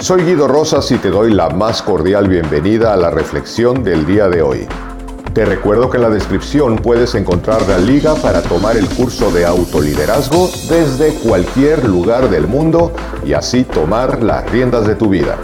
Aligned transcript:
Soy 0.00 0.22
Guido 0.22 0.46
Rosas 0.46 0.92
y 0.92 0.98
te 0.98 1.10
doy 1.10 1.34
la 1.34 1.50
más 1.50 1.82
cordial 1.82 2.28
bienvenida 2.28 2.94
a 2.94 2.96
la 2.96 3.10
reflexión 3.10 3.82
del 3.82 4.06
día 4.06 4.28
de 4.28 4.42
hoy. 4.42 4.68
Te 5.34 5.44
recuerdo 5.44 5.90
que 5.90 5.96
en 5.96 6.04
la 6.04 6.10
descripción 6.10 6.76
puedes 6.76 7.16
encontrar 7.16 7.66
la 7.68 7.78
liga 7.78 8.14
para 8.14 8.40
tomar 8.40 8.76
el 8.76 8.88
curso 8.88 9.32
de 9.32 9.44
autoliderazgo 9.44 10.48
desde 10.68 11.14
cualquier 11.14 11.86
lugar 11.88 12.30
del 12.30 12.46
mundo 12.46 12.92
y 13.26 13.32
así 13.32 13.64
tomar 13.64 14.22
las 14.22 14.48
riendas 14.52 14.86
de 14.86 14.94
tu 14.94 15.08
vida. 15.08 15.36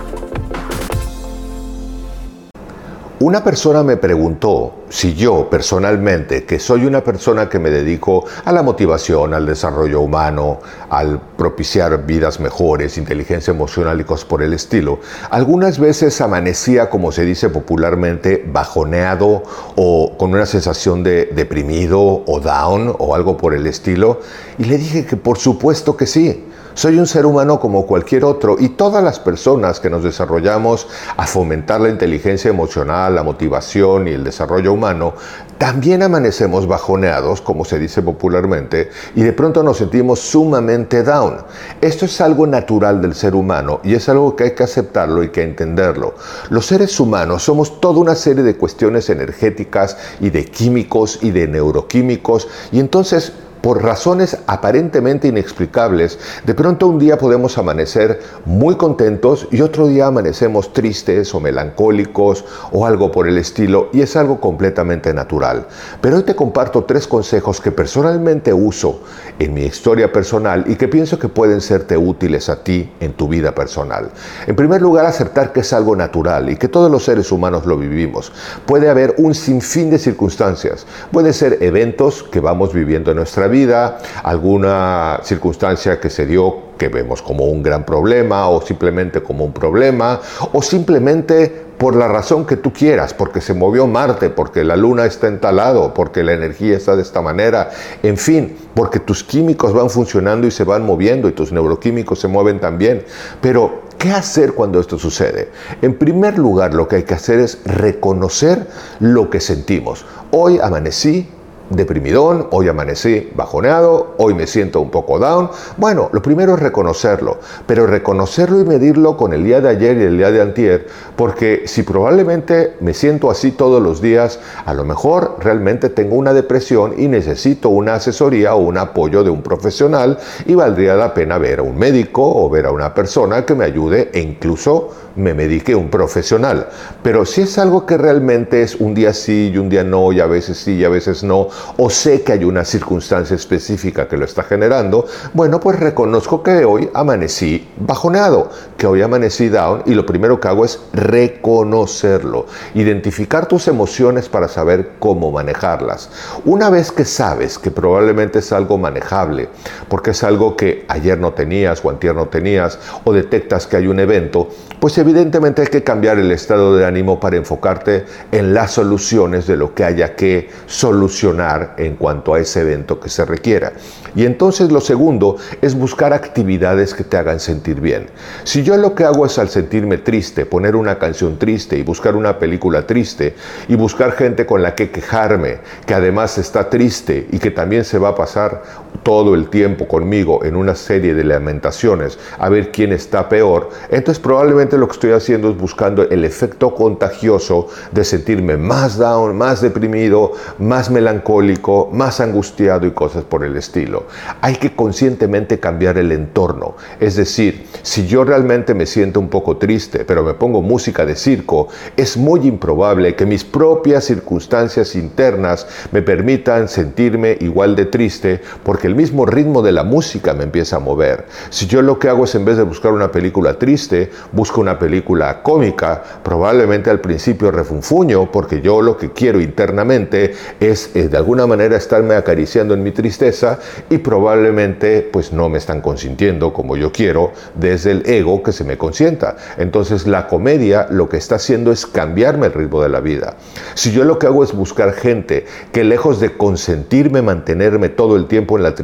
Una 3.25 3.43
persona 3.43 3.83
me 3.83 3.97
preguntó 3.97 4.85
si 4.91 5.15
yo 5.15 5.49
personalmente, 5.49 6.45
que 6.45 6.59
soy 6.59 6.85
una 6.85 7.03
persona 7.03 7.49
que 7.49 7.59
me 7.59 7.71
dedico 7.71 8.27
a 8.45 8.53
la 8.53 8.63
motivación, 8.63 9.33
al 9.33 9.47
desarrollo 9.47 10.03
humano, 10.03 10.59
al 10.91 11.19
propiciar 11.35 12.05
vidas 12.05 12.39
mejores, 12.39 12.99
inteligencia 12.99 13.51
emocional 13.51 13.99
y 13.99 14.05
cosas 14.05 14.27
por 14.27 14.43
el 14.43 14.53
estilo, 14.53 14.99
algunas 15.31 15.79
veces 15.79 16.21
amanecía, 16.21 16.91
como 16.91 17.13
se 17.13 17.25
dice 17.25 17.49
popularmente, 17.49 18.45
bajoneado 18.47 19.45
o 19.75 20.19
con 20.19 20.35
una 20.35 20.45
sensación 20.45 21.03
de 21.03 21.31
deprimido 21.35 22.03
o 22.27 22.41
down 22.41 22.95
o 22.99 23.15
algo 23.15 23.39
por 23.39 23.55
el 23.55 23.67
estilo, 23.67 24.21
y 24.59 24.65
le 24.65 24.77
dije 24.77 25.07
que 25.07 25.17
por 25.17 25.39
supuesto 25.39 25.97
que 25.97 26.07
sí. 26.07 26.45
Soy 26.75 26.99
un 26.99 27.07
ser 27.07 27.25
humano 27.25 27.61
como 27.61 27.87
cualquier 27.87 28.25
otro 28.25 28.57
y 28.59 28.71
todas 28.71 29.03
las 29.03 29.21
personas 29.21 29.79
que 29.79 29.89
nos 29.89 30.03
desarrollamos 30.03 30.89
a 31.17 31.25
fomentar 31.25 31.81
la 31.81 31.89
inteligencia 31.89 32.51
emocional, 32.51 33.15
la 33.15 33.23
motivación 33.23 34.09
y 34.09 34.11
el 34.11 34.25
desarrollo 34.25 34.73
humano, 34.73 35.15
también 35.57 36.03
amanecemos 36.03 36.67
bajoneados, 36.67 37.41
como 37.41 37.65
se 37.65 37.79
dice 37.79 38.03
popularmente, 38.03 38.91
y 39.15 39.23
de 39.23 39.33
pronto 39.33 39.63
nos 39.63 39.79
sentimos 39.79 40.19
sumamente 40.19 41.05
down. 41.05 41.37
Esto 41.81 42.07
es 42.07 42.21
algo 42.21 42.45
natural 42.45 43.01
del 43.01 43.15
ser 43.15 43.37
humano 43.37 43.79
y 43.85 43.95
es 43.95 44.09
algo 44.09 44.35
que 44.35 44.43
hay 44.43 44.55
que 44.57 44.65
aceptarlo 44.65 45.23
y 45.23 45.29
que 45.29 45.45
entenderlo. 45.45 46.15
Los 46.51 46.67
seres 46.67 46.99
humanos 46.99 47.45
somos 47.45 47.81
toda 47.81 48.01
una 48.01 48.17
serie 48.17 48.43
de 48.43 48.57
cuestiones 48.57 49.09
energéticas 49.11 49.97
y 50.19 50.31
de 50.31 50.45
químicos 50.45 51.21
y 51.23 51.31
de 51.31 51.47
neuroquímicos 51.47 52.49
y 52.73 52.81
entonces 52.81 53.33
por 53.65 53.83
razones 53.83 54.37
aparentemente 54.47 55.27
inexplicables, 55.27 56.19
de 56.45 56.53
pronto 56.53 56.87
un 56.87 56.99
día 56.99 57.17
podemos 57.17 57.57
amanecer 57.57 58.21
muy 58.45 58.75
contentos 58.77 59.49
y 59.51 59.63
otro 59.63 59.87
día 59.87 60.09
amanecemos 60.09 60.75
tristes 60.75 61.35
o 61.35 61.41
melancólicos 61.41 62.45
o 62.73 62.85
algo 62.85 63.11
por 63.11 63.27
el 63.27 63.39
estilo 63.39 63.89
y 63.95 64.03
es 64.03 64.17
algo 64.17 64.39
completamente 64.39 65.15
natural. 65.15 65.67
Pero 66.03 66.19
hoy 66.19 66.25
te 66.25 66.37
comparto 66.37 66.85
tres 66.85 67.09
consejos 67.09 67.63
que 67.63 67.73
personalmente 67.73 68.53
uso 68.53 69.01
en 69.39 69.55
mi 69.55 69.63
historia 69.63 70.13
personal 70.13 70.65
y 70.67 70.77
que 70.77 70.89
pienso 70.89 71.19
que 71.19 71.29
pueden 71.29 71.61
serte 71.61 71.97
útiles 71.97 72.49
a 72.49 72.63
ti 72.63 72.91
en 73.01 73.15
tu 73.15 73.29
vida 73.29 73.55
personal. 73.55 74.11
En 74.47 74.57
primer 74.57 74.83
lugar, 74.83 75.07
aceptar 75.07 75.53
que 75.53 75.61
es 75.61 75.73
algo 75.73 75.97
natural 75.97 76.51
y 76.51 76.57
que 76.57 76.69
todos 76.69 76.91
los 76.91 77.05
seres 77.05 77.33
humanos 77.33 77.65
lo 77.65 77.79
vivimos. 77.79 78.31
Puede 78.67 78.91
haber 78.91 79.15
un 79.19 79.35
sinfín 79.35 79.91
de 79.91 79.99
circunstancias. 79.99 80.87
Pueden 81.11 81.33
ser 81.33 81.59
eventos 81.63 82.23
que 82.23 82.41
vamos 82.41 82.73
viviendo 82.73 83.11
en 83.11 83.17
nuestra 83.17 83.49
vida 83.49 83.55
vida, 83.55 83.99
alguna 84.25 85.21
circunstancia 85.23 86.01
que 86.01 86.11
se 86.11 86.27
dio 86.27 86.74
que 86.77 86.89
vemos 86.89 87.23
como 87.23 87.45
un 87.45 87.63
gran 87.63 87.85
problema 87.85 88.49
o 88.49 88.61
simplemente 88.61 89.23
como 89.23 89.45
un 89.45 89.53
problema 89.53 90.21
o 90.53 90.63
simplemente 90.63 91.65
por 91.79 91.97
la 91.97 92.09
razón 92.09 92.47
que 92.47 92.57
tú 92.57 92.73
quieras, 92.73 93.15
porque 93.15 93.41
se 93.41 93.53
movió 93.53 93.87
Marte, 93.87 94.31
porque 94.31 94.65
la 94.65 94.77
Luna 94.77 95.07
está 95.07 95.27
entalado, 95.27 95.93
porque 95.93 96.23
la 96.23 96.33
energía 96.33 96.77
está 96.77 96.97
de 96.97 97.03
esta 97.03 97.21
manera, 97.21 97.71
en 98.03 98.17
fin, 98.17 98.57
porque 98.75 99.01
tus 99.01 99.25
químicos 99.25 99.73
van 99.73 99.91
funcionando 99.91 100.47
y 100.47 100.51
se 100.51 100.65
van 100.65 100.87
moviendo 100.87 101.29
y 101.29 101.33
tus 101.33 101.53
neuroquímicos 101.53 102.21
se 102.21 102.29
mueven 102.29 102.61
también. 102.61 103.05
Pero, 103.41 103.83
¿qué 103.99 104.13
hacer 104.13 104.53
cuando 104.53 104.81
esto 104.81 104.99
sucede? 104.99 105.51
En 105.83 105.99
primer 105.99 106.39
lugar, 106.39 106.75
lo 106.75 106.87
que 106.87 106.97
hay 106.97 107.03
que 107.03 107.15
hacer 107.15 107.41
es 107.41 107.59
reconocer 107.65 108.67
lo 109.01 109.29
que 109.29 109.41
sentimos. 109.41 110.07
Hoy 110.31 110.61
amanecí 110.63 111.29
deprimidón, 111.71 112.49
hoy 112.51 112.69
amanecí 112.69 113.31
bajoneado, 113.35 114.15
hoy 114.19 114.35
me 114.35 114.47
siento 114.47 114.81
un 114.81 114.91
poco 114.91 115.19
down. 115.19 115.51
Bueno, 115.77 116.11
lo 116.13 116.23
primero 116.23 116.55
es 116.55 116.61
reconocerlo, 116.61 117.39
pero 117.67 117.87
reconocerlo 117.87 118.61
y 118.61 118.65
medirlo 118.65 119.17
con 119.17 119.33
el 119.33 119.45
día 119.45 119.61
de 119.61 119.71
ayer 119.71 119.97
y 119.99 120.03
el 120.03 120.19
día 120.19 120.31
de 120.31 120.43
antier, 120.43 120.87
porque 121.17 121.63
si 121.67 121.83
probablemente 121.83 122.77
me 122.81 122.95
siento 122.95 123.31
así 123.31 123.53
todos 123.53 123.83
los 123.83 124.01
días, 124.01 124.41
a 124.65 124.75
lo 124.75 124.85
mejor 124.85 125.37
realmente 125.41 125.89
tengo 125.89 126.17
una 126.17 126.33
depresión 126.33 126.95
y 126.99 127.09
necesito 127.09 127.69
una 127.69 127.95
asesoría 127.95 128.55
o 128.55 128.59
un 128.59 128.79
apoyo 128.79 129.25
de 129.25 129.31
un 129.31 129.43
profesional 129.43 130.19
y 130.47 130.55
valdría 130.55 130.95
la 130.97 131.15
pena 131.15 131.39
ver 131.39 131.61
a 131.61 131.63
un 131.63 131.79
médico 131.79 132.23
o 132.25 132.49
ver 132.51 132.67
a 132.67 132.73
una 132.73 132.95
persona 132.95 133.45
que 133.45 133.55
me 133.55 133.65
ayude 133.65 134.11
e 134.13 134.21
incluso 134.21 134.91
me 135.17 135.35
medique 135.35 135.75
un 135.75 135.89
profesional. 135.91 136.69
Pero 137.03 137.25
si 137.25 137.43
es 137.43 137.59
algo 137.59 137.87
que 137.87 137.97
realmente 137.97 138.63
es 138.63 138.75
un 138.77 138.95
día 138.95 139.13
sí 139.13 139.51
y 139.55 139.59
un 139.59 139.69
día 139.69 139.85
no 139.85 140.13
y 140.13 140.21
a 140.21 140.27
veces 140.27 140.59
sí 140.59 140.75
y 140.75 140.85
a 140.85 140.89
veces 140.89 141.23
no, 141.23 141.49
o 141.77 141.91
sé 141.91 142.23
que 142.23 142.33
hay 142.33 142.45
una 142.45 142.65
circunstancia 142.65 143.35
específica 143.35 144.09
que 144.09 144.17
lo 144.17 144.25
está 144.25 144.43
generando, 144.43 145.07
bueno, 145.33 145.61
pues 145.61 145.79
reconozco 145.79 146.43
que 146.43 146.65
hoy 146.65 146.91
amanecí 146.95 147.69
bajoneado, 147.77 148.51
que 148.77 148.87
hoy 148.87 149.03
amanecí 149.03 149.49
down 149.49 149.83
y 149.87 149.95
lo 149.95 150.07
primero 150.07 150.41
que 150.41 150.49
hago 150.49 150.65
es 150.65 150.81
reconocerlo, 150.93 152.47
identificar 152.75 153.47
tus 153.47 153.69
emociones 153.69 154.29
para 154.29 154.49
saber 154.49 154.93
cómo 154.99 155.31
manejarlas. 155.31 156.11
Una 156.45 156.71
vez 156.71 156.93
que 156.93 157.05
sabes 157.05 157.59
que 157.59 157.71
probablemente 157.71 158.39
es 158.39 158.53
algo 158.53 158.79
manejable, 158.79 159.49
porque 159.89 160.11
es 160.11 160.23
algo 160.25 160.57
que 160.57 160.85
ayer 160.89 161.19
no 161.19 161.33
tenías 161.33 161.85
o 161.85 161.91
antier 161.91 162.15
no 162.15 162.29
tenías, 162.29 162.79
o 163.05 163.13
detectas 163.13 163.67
que 163.67 163.77
hay 163.77 163.87
un 163.87 164.01
evento, 164.01 164.49
pues 164.81 164.99
evidentemente 164.99 165.63
hay 165.63 165.69
que 165.69 165.83
cambiar 165.83 166.19
el 166.19 166.31
estado 166.31 166.77
de 166.77 166.85
ánimo 166.85 167.21
para 167.21 167.37
enfocarte 167.37 168.05
en 168.33 168.55
las 168.55 168.73
soluciones 168.73 169.47
de 169.47 169.57
lo 169.57 169.75
que 169.75 169.85
haya 169.85 170.15
que 170.15 170.51
solucionar 170.67 171.44
en 171.77 171.97
cuanto 171.97 172.35
a 172.35 172.41
ese 172.41 172.61
evento 172.61 172.99
que 172.99 173.09
se 173.09 173.25
requiera. 173.25 173.73
Y 174.17 174.25
entonces 174.25 174.71
lo 174.71 174.81
segundo 174.81 175.37
es 175.61 175.75
buscar 175.75 176.13
actividades 176.13 176.95
que 176.95 177.05
te 177.05 177.17
hagan 177.17 177.41
sentir 177.41 177.81
bien. 177.81 178.07
Si 178.45 178.63
yo 178.63 178.77
lo 178.77 178.95
que 178.95 179.05
hago 179.05 179.27
es 179.27 179.39
al 179.39 179.49
sentirme 179.49 179.99
triste, 179.99 180.47
poner 180.47 180.77
una 180.77 180.99
canción 180.99 181.39
triste 181.39 181.77
y 181.77 181.83
buscar 181.83 182.17
una 182.17 182.39
película 182.39 182.87
triste 182.87 183.35
y 183.69 183.75
buscar 183.75 184.13
gente 184.13 184.47
con 184.47 184.63
la 184.63 184.75
que 184.75 184.91
quejarme, 184.91 185.59
que 185.87 185.95
además 185.95 186.39
está 186.39 186.71
triste 186.71 187.27
y 187.31 187.39
que 187.39 187.51
también 187.51 187.85
se 187.85 187.99
va 187.99 188.11
a 188.11 188.15
pasar 188.15 188.63
todo 189.05 189.37
el 189.37 189.49
tiempo 189.49 189.87
conmigo 189.87 190.45
en 190.45 190.57
una 190.57 190.75
serie 190.75 191.15
de 191.15 191.23
lamentaciones 191.23 192.19
a 192.39 192.49
ver 192.49 192.73
quién 192.73 192.93
está 192.93 193.29
peor, 193.29 193.71
entonces 193.91 194.19
probablemente 194.21 194.77
lo 194.77 194.89
que 194.89 194.95
estoy 194.95 195.13
haciendo 195.13 195.51
es 195.51 195.57
buscando 195.57 196.03
el 196.03 196.25
efecto 196.25 196.75
contagioso 196.75 197.69
de 197.93 198.03
sentirme 198.03 198.57
más 198.57 198.99
down, 198.99 199.37
más 199.37 199.61
deprimido, 199.61 200.33
más 200.59 200.91
melancólico, 200.91 201.89
más 201.93 202.21
angustiado 202.21 202.87
y 202.87 202.91
cosas 202.91 203.23
por 203.25 203.45
el 203.45 203.57
estilo. 203.57 204.07
Hay 204.41 204.57
que 204.57 204.75
conscientemente 204.75 205.61
cambiar 205.61 205.99
el 205.99 206.11
entorno. 206.11 206.75
Es 206.99 207.17
decir, 207.17 207.67
si 207.83 208.07
yo 208.07 208.25
realmente 208.25 208.75
me 208.75 208.87
siento 208.87 209.21
un 209.21 209.29
poco 209.29 209.59
triste, 209.59 210.05
pero 210.05 210.25
me 210.25 210.35
pongo 210.35 210.63
música 210.63 211.05
de 211.05 211.15
circo, 211.15 211.69
es 211.97 212.17
muy 212.17 212.47
improbable 212.47 213.15
que 213.15 213.27
mis 213.27 213.45
propias 213.45 214.05
circunstancias 214.05 214.95
internas 214.95 215.67
me 215.93 216.03
permitan 216.03 216.69
sentirme 216.69 217.37
igual 217.41 217.77
de 217.77 217.85
triste 217.87 218.41
porque 218.63 218.89
el 218.95 218.99
mismo 219.01 219.27
ritmo 219.27 219.61
de 219.61 219.73
la 219.73 219.83
música 219.83 220.35
me 220.35 220.45
empieza 220.45 220.77
a 220.77 220.79
mover. 220.79 221.27
Si 221.51 221.67
yo 221.67 221.83
lo 221.83 221.99
que 221.99 222.09
hago 222.09 222.25
es 222.25 222.35
en 222.37 222.45
vez 222.45 222.57
de 222.57 222.63
buscar 222.63 222.93
una 222.93 223.11
película 223.11 223.59
triste, 223.59 224.09
busco 224.31 224.61
una 224.61 224.79
película 224.79 225.43
cómica, 225.43 226.01
probablemente 226.23 226.91
al 226.91 227.01
principio 227.01 227.51
refunfuño 227.51 228.31
porque 228.31 228.61
yo 228.61 228.81
lo 228.81 228.97
que 228.97 229.11
quiero 229.11 229.41
internamente 229.41 230.35
es 230.61 230.95
eh, 230.95 231.09
de 231.09 231.17
alguna 231.17 231.45
manera 231.45 231.77
estarme 231.77 232.15
acariciando 232.15 232.73
en 232.73 232.85
mi 232.85 232.93
tristeza 232.93 233.59
y 233.91 233.99
probablemente 233.99 235.09
pues 235.13 235.33
no 235.33 235.49
me 235.49 235.59
están 235.59 235.81
consintiendo 235.81 236.53
como 236.53 236.77
yo 236.77 236.93
quiero 236.93 237.33
desde 237.57 237.91
el 237.91 238.07
ego 238.07 238.45
que 238.45 238.53
se 238.53 238.63
me 238.63 238.79
consienta. 238.79 239.35
Entonces 239.59 240.07
la 240.07 240.29
comedia 240.29 240.87
lo 240.89 241.09
que 241.09 241.17
está 241.17 241.35
haciendo 241.35 241.73
es 241.73 241.85
cambiarme 241.85 242.47
el 242.47 242.53
ritmo 242.53 242.81
de 242.81 242.91
la 242.91 243.01
vida. 243.01 243.35
Si 243.75 243.91
yo 243.91 244.05
lo 244.05 244.21
que 244.21 244.29
hago 244.29 244.45
es 244.45 244.53
buscar 244.53 244.93
gente 244.93 245.47
que 245.73 245.83
lejos 245.83 246.21
de 246.21 246.37
consentirme 246.37 247.23
mantenerme 247.23 247.89
todo 247.89 248.15
el 248.15 248.27
tiempo 248.29 248.57
en 248.57 248.63
la 248.63 248.77
tristeza, 248.77 248.84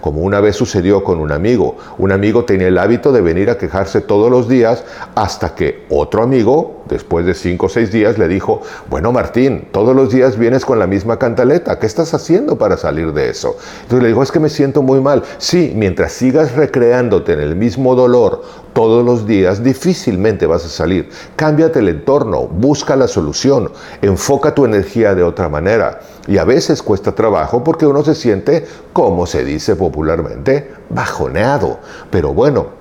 como 0.00 0.20
una 0.20 0.40
vez 0.40 0.56
sucedió 0.56 1.02
con 1.02 1.20
un 1.20 1.32
amigo, 1.32 1.76
un 1.98 2.12
amigo 2.12 2.44
tenía 2.44 2.68
el 2.68 2.78
hábito 2.78 3.12
de 3.12 3.20
venir 3.20 3.50
a 3.50 3.58
quejarse 3.58 4.00
todos 4.00 4.30
los 4.30 4.48
días 4.48 4.84
hasta 5.14 5.54
que 5.54 5.84
otro 5.88 6.22
amigo, 6.22 6.82
después 6.88 7.26
de 7.26 7.34
cinco 7.34 7.66
o 7.66 7.68
seis 7.68 7.90
días, 7.90 8.18
le 8.18 8.28
dijo, 8.28 8.62
bueno 8.88 9.12
Martín, 9.12 9.68
todos 9.72 9.94
los 9.94 10.12
días 10.12 10.38
vienes 10.38 10.64
con 10.64 10.78
la 10.78 10.86
misma 10.86 11.18
cantaleta 11.18 11.78
¿qué 11.78 11.86
estás 11.86 12.14
haciendo 12.14 12.56
para 12.58 12.76
salir 12.76 13.12
de 13.12 13.30
eso? 13.30 13.56
Entonces 13.82 14.02
le 14.02 14.08
dijo, 14.08 14.22
es 14.22 14.32
que 14.32 14.40
me 14.40 14.48
siento 14.48 14.82
muy 14.82 15.00
mal. 15.00 15.22
Sí, 15.38 15.72
mientras 15.74 16.12
sigas 16.12 16.52
recreándote 16.54 17.32
en 17.32 17.40
el 17.40 17.56
mismo 17.56 17.94
dolor 17.94 18.42
todos 18.78 19.04
los 19.04 19.26
días, 19.26 19.64
difícilmente 19.64 20.46
vas 20.46 20.64
a 20.64 20.68
salir. 20.68 21.10
Cámbiate 21.34 21.80
el 21.80 21.88
entorno, 21.88 22.46
busca 22.46 22.94
la 22.94 23.08
solución, 23.08 23.72
enfoca 24.02 24.54
tu 24.54 24.64
energía 24.64 25.16
de 25.16 25.24
otra 25.24 25.48
manera. 25.48 25.98
Y 26.28 26.38
a 26.38 26.44
veces 26.44 26.80
cuesta 26.80 27.12
trabajo 27.12 27.64
porque 27.64 27.86
uno 27.86 28.04
se 28.04 28.14
siente, 28.14 28.68
como 28.92 29.26
se 29.26 29.44
dice 29.44 29.74
popularmente, 29.74 30.70
bajoneado. 30.90 31.80
Pero 32.12 32.32
bueno, 32.32 32.77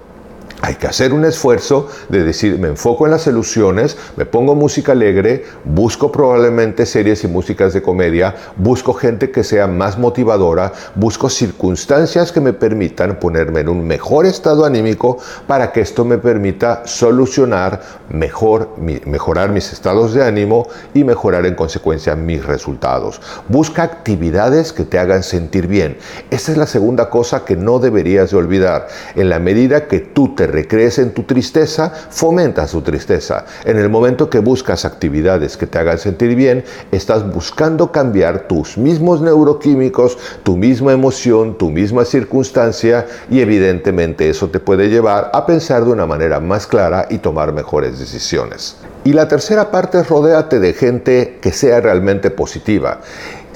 hay 0.68 0.76
que 0.76 0.88
hacer 0.88 1.14
un 1.14 1.24
esfuerzo 1.24 1.88
de 2.10 2.26
decir, 2.26 2.60
me 2.60 2.68
enfoco 2.68 3.06
en 3.06 3.12
las 3.12 3.22
soluciones, 3.22 3.96
me 4.18 4.26
pongo 4.26 4.54
música 4.54 4.92
alegre, 4.92 5.46
busco 5.64 6.12
probablemente 6.12 6.86
series 6.86 7.24
y 7.24 7.30
músicas 7.30 7.72
de 7.72 7.82
comedia, 7.82 8.36
busco 8.58 8.94
gente 8.94 9.32
que 9.32 9.46
sea 9.46 9.68
más 9.68 9.98
motivadora, 9.98 10.74
busco 10.96 11.30
circunstancias 11.30 12.34
que 12.34 12.42
me 12.42 12.52
permitan 12.52 13.18
ponerme 13.18 13.62
en 13.62 13.70
un 13.70 13.88
mejor 13.88 14.26
estado 14.26 14.66
anímico 14.66 15.20
para 15.48 15.72
que 15.72 15.80
esto 15.80 16.04
me 16.04 16.18
permita 16.18 16.86
solucionar 16.86 17.82
mejor, 18.10 18.76
mejorar 18.78 19.52
mis 19.52 19.72
estados 19.72 20.14
de 20.14 20.26
ánimo 20.26 20.68
y 20.94 21.06
mejorar 21.06 21.46
en 21.46 21.56
consecuencia 21.56 22.14
mis 22.18 22.46
resultados. 22.46 23.22
Busca 23.48 23.84
actividades 23.84 24.74
que 24.74 24.84
te 24.84 25.00
hagan 25.00 25.24
sentir 25.24 25.68
bien. 25.68 25.98
Esta 26.30 26.52
es 26.52 26.58
la 26.58 26.68
segunda 26.68 27.10
cosa 27.10 27.46
que 27.46 27.56
no 27.56 27.80
deberías 27.80 28.32
de 28.32 28.38
olvidar. 28.38 28.90
En 29.16 29.30
la 29.30 29.40
medida 29.40 29.88
que 29.88 30.02
tú 30.02 30.36
te 30.36 30.57
recrees 30.58 30.98
en 30.98 31.12
tu 31.12 31.22
tristeza, 31.24 31.92
fomentas 32.10 32.72
tu 32.72 32.82
tristeza. 32.82 33.46
En 33.64 33.78
el 33.78 33.90
momento 33.90 34.28
que 34.28 34.40
buscas 34.40 34.86
actividades 34.86 35.56
que 35.56 35.68
te 35.68 35.78
hagan 35.78 36.00
sentir 36.00 36.34
bien, 36.36 36.64
estás 36.92 37.32
buscando 37.32 37.92
cambiar 37.92 38.48
tus 38.48 38.76
mismos 38.76 39.22
neuroquímicos, 39.22 40.18
tu 40.42 40.58
misma 40.58 40.94
emoción, 40.94 41.60
tu 41.60 41.70
misma 41.70 42.06
circunstancia 42.06 43.06
y 43.30 43.42
evidentemente 43.42 44.30
eso 44.30 44.50
te 44.50 44.60
puede 44.60 44.90
llevar 44.90 45.30
a 45.32 45.46
pensar 45.46 45.86
de 45.86 45.92
una 45.92 46.08
manera 46.08 46.40
más 46.40 46.66
clara 46.66 47.06
y 47.08 47.20
tomar 47.20 47.54
mejores 47.54 48.00
decisiones. 48.00 48.78
Y 49.04 49.14
la 49.14 49.28
tercera 49.28 49.70
parte 49.70 50.00
es 50.00 50.10
rodéate 50.10 50.60
de 50.60 50.74
gente 50.74 51.38
que 51.40 51.52
sea 51.52 51.80
realmente 51.82 52.32
positiva. 52.32 53.00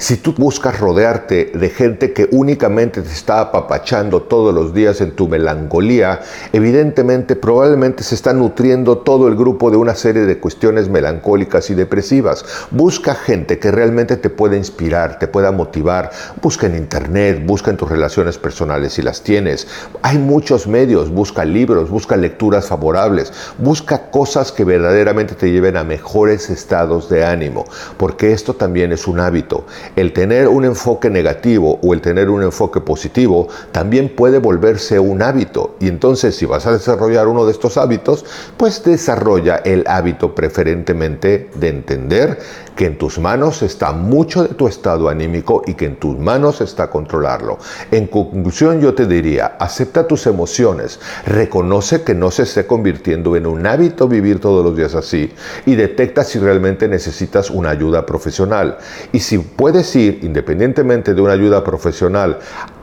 Si 0.02 0.16
tú 0.16 0.34
buscas 0.36 0.80
rodearte 0.80 1.52
de 1.54 1.70
gente 1.70 2.12
que 2.12 2.28
únicamente 2.32 3.02
te 3.02 3.12
está 3.12 3.40
apapachando 3.40 4.22
todos 4.22 4.52
los 4.52 4.74
días 4.74 5.00
en 5.00 5.12
tu 5.12 5.28
melancolía, 5.28 6.22
evidentemente 6.52 7.36
probablemente 7.36 8.02
se 8.02 8.16
está 8.16 8.32
nutriendo 8.32 8.98
todo 8.98 9.28
el 9.28 9.36
grupo 9.36 9.70
de 9.70 9.76
una 9.76 9.94
serie 9.94 10.22
de 10.22 10.40
cuestiones 10.40 10.88
melancólicas 10.88 11.70
y 11.70 11.74
depresivas. 11.74 12.44
Busca 12.72 13.14
gente 13.14 13.60
que 13.60 13.70
realmente 13.70 14.16
te 14.16 14.28
pueda 14.28 14.56
inspirar, 14.56 15.20
te 15.20 15.28
pueda 15.28 15.52
motivar. 15.52 16.10
Busca 16.42 16.66
en 16.66 16.74
internet, 16.74 17.40
busca 17.46 17.70
en 17.70 17.76
tus 17.76 17.88
relaciones 17.88 18.38
personales 18.38 18.94
si 18.94 19.02
las 19.02 19.22
tienes. 19.22 19.68
Hay 20.02 20.18
muchos 20.18 20.66
medios, 20.66 21.10
busca 21.10 21.44
libros, 21.44 21.90
busca 21.90 22.16
lecturas 22.16 22.66
favorables, 22.66 23.32
busca 23.58 24.10
cosas 24.10 24.50
que 24.50 24.64
verdaderamente 24.64 25.36
te 25.36 25.52
lleven 25.52 25.76
a 25.76 25.84
mejores 25.84 26.50
estados 26.50 27.08
de 27.08 27.24
ánimo, 27.24 27.66
porque 27.98 28.32
esto 28.32 28.54
también 28.54 28.90
es 28.90 29.06
un 29.06 29.20
hábito 29.20 29.64
el 29.96 30.12
tener 30.12 30.48
un 30.48 30.64
enfoque 30.64 31.10
negativo 31.10 31.78
o 31.82 31.94
el 31.94 32.00
tener 32.00 32.30
un 32.30 32.42
enfoque 32.42 32.80
positivo 32.80 33.48
también 33.72 34.14
puede 34.14 34.38
volverse 34.38 34.98
un 34.98 35.22
hábito. 35.22 35.76
Y 35.80 35.88
entonces 35.88 36.36
si 36.36 36.46
vas 36.46 36.66
a 36.66 36.72
desarrollar 36.72 37.28
uno 37.28 37.44
de 37.44 37.52
estos 37.52 37.76
hábitos, 37.76 38.24
pues 38.56 38.82
desarrolla 38.84 39.56
el 39.56 39.84
hábito 39.86 40.34
preferentemente 40.34 41.50
de 41.54 41.68
entender 41.68 42.38
que 42.76 42.86
en 42.86 42.98
tus 42.98 43.18
manos 43.18 43.62
está 43.62 43.92
mucho 43.92 44.42
de 44.42 44.54
tu 44.54 44.66
estado 44.66 45.08
anímico 45.08 45.62
y 45.66 45.74
que 45.74 45.86
en 45.86 45.96
tus 45.96 46.18
manos 46.18 46.60
está 46.60 46.90
controlarlo. 46.90 47.58
En 47.90 48.06
conclusión 48.06 48.80
yo 48.80 48.94
te 48.94 49.06
diría, 49.06 49.56
acepta 49.58 50.06
tus 50.06 50.26
emociones, 50.26 51.00
reconoce 51.26 52.02
que 52.02 52.14
no 52.14 52.30
se 52.30 52.44
esté 52.44 52.66
convirtiendo 52.66 53.36
en 53.36 53.46
un 53.46 53.66
hábito 53.66 54.08
vivir 54.08 54.40
todos 54.40 54.64
los 54.64 54.76
días 54.76 54.94
así 54.94 55.32
y 55.66 55.74
detecta 55.74 56.24
si 56.24 56.38
realmente 56.38 56.88
necesitas 56.88 57.50
una 57.50 57.70
ayuda 57.70 58.06
profesional. 58.06 58.78
Y 59.12 59.20
si 59.20 59.38
puedes 59.38 59.94
ir, 59.96 60.20
independientemente 60.22 61.14
de 61.14 61.20
una 61.20 61.32
ayuda 61.32 61.64
profesional, 61.64 62.38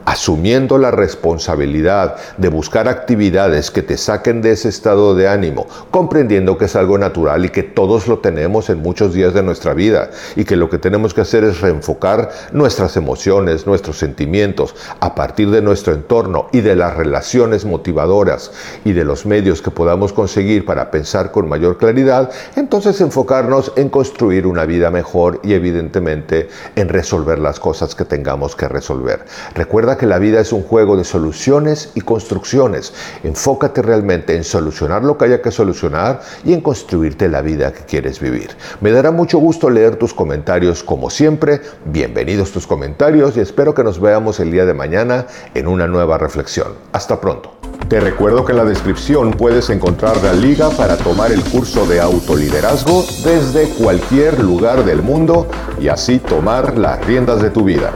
asumiendo 0.09 0.79
la 0.79 0.89
responsabilidad 0.89 2.15
de 2.37 2.49
buscar 2.49 2.87
actividades 2.87 3.69
que 3.69 3.83
te 3.83 3.95
saquen 3.95 4.41
de 4.41 4.53
ese 4.53 4.67
estado 4.67 5.13
de 5.13 5.27
ánimo, 5.27 5.67
comprendiendo 5.91 6.57
que 6.57 6.65
es 6.65 6.75
algo 6.75 6.97
natural 6.97 7.45
y 7.45 7.49
que 7.49 7.61
todos 7.61 8.07
lo 8.07 8.17
tenemos 8.17 8.71
en 8.71 8.81
muchos 8.81 9.13
días 9.13 9.35
de 9.35 9.43
nuestra 9.43 9.75
vida 9.75 10.09
y 10.35 10.45
que 10.45 10.55
lo 10.55 10.67
que 10.67 10.79
tenemos 10.79 11.13
que 11.13 11.21
hacer 11.21 11.43
es 11.43 11.61
reenfocar 11.61 12.31
nuestras 12.51 12.97
emociones, 12.97 13.67
nuestros 13.67 13.99
sentimientos 13.99 14.73
a 14.99 15.13
partir 15.13 15.51
de 15.51 15.61
nuestro 15.61 15.93
entorno 15.93 16.47
y 16.51 16.61
de 16.61 16.75
las 16.75 16.97
relaciones 16.97 17.65
motivadoras 17.65 18.51
y 18.85 18.93
de 18.93 19.05
los 19.05 19.27
medios 19.27 19.61
que 19.61 19.69
podamos 19.69 20.11
conseguir 20.11 20.65
para 20.65 20.89
pensar 20.89 21.31
con 21.31 21.47
mayor 21.47 21.77
claridad, 21.77 22.31
entonces 22.55 22.99
enfocarnos 22.99 23.73
en 23.75 23.89
construir 23.89 24.47
una 24.47 24.65
vida 24.65 24.89
mejor 24.89 25.39
y 25.43 25.53
evidentemente 25.53 26.49
en 26.75 26.89
resolver 26.89 27.37
las 27.37 27.59
cosas 27.59 27.93
que 27.93 28.05
tengamos 28.05 28.55
que 28.55 28.67
resolver. 28.67 29.23
Recuerda 29.53 29.98
que 29.99 30.07
la 30.07 30.17
vida 30.17 30.39
es 30.39 30.51
un 30.51 30.63
juego 30.63 30.97
de 30.97 31.03
soluciones 31.03 31.91
y 31.93 32.01
construcciones. 32.01 32.93
Enfócate 33.23 33.83
realmente 33.83 34.35
en 34.35 34.43
solucionar 34.43 35.03
lo 35.03 35.17
que 35.17 35.25
haya 35.25 35.41
que 35.43 35.51
solucionar 35.51 36.21
y 36.43 36.53
en 36.53 36.61
construirte 36.61 37.27
la 37.27 37.41
vida 37.43 37.71
que 37.71 37.83
quieres 37.83 38.19
vivir. 38.19 38.49
Me 38.81 38.91
dará 38.91 39.11
mucho 39.11 39.37
gusto 39.37 39.69
leer 39.69 39.97
tus 39.97 40.15
comentarios 40.15 40.83
como 40.83 41.11
siempre. 41.11 41.61
Bienvenidos 41.85 42.51
tus 42.51 42.65
comentarios 42.65 43.37
y 43.37 43.41
espero 43.41 43.75
que 43.75 43.83
nos 43.83 43.99
veamos 43.99 44.39
el 44.39 44.51
día 44.51 44.65
de 44.65 44.73
mañana 44.73 45.27
en 45.53 45.67
una 45.67 45.85
nueva 45.85 46.17
reflexión. 46.17 46.73
Hasta 46.93 47.19
pronto. 47.19 47.51
Te 47.89 47.99
recuerdo 47.99 48.45
que 48.45 48.53
en 48.53 48.59
la 48.59 48.65
descripción 48.65 49.31
puedes 49.31 49.69
encontrar 49.69 50.23
la 50.23 50.33
liga 50.33 50.69
para 50.69 50.95
tomar 50.95 51.31
el 51.31 51.43
curso 51.43 51.85
de 51.85 51.99
autoliderazgo 51.99 53.03
desde 53.23 53.67
cualquier 53.69 54.41
lugar 54.41 54.85
del 54.85 55.01
mundo 55.01 55.47
y 55.79 55.89
así 55.89 56.19
tomar 56.19 56.77
las 56.77 57.05
riendas 57.05 57.41
de 57.41 57.49
tu 57.49 57.63
vida. 57.63 57.91